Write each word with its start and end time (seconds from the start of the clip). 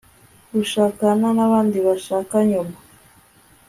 gushakana 0.53 1.27
n'abandi 1.37 1.77
bashaka 1.87 2.35
nyuma 2.49 2.75